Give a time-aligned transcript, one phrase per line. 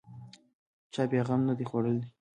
[0.93, 2.05] چا بیا غم نه دی خوړلی.